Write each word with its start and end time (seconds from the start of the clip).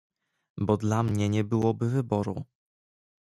"Bo 0.57 0.77
dla 0.77 1.03
mnie 1.03 1.29
nie 1.29 1.43
byłoby 1.43 1.89
wyboru." 1.89 2.45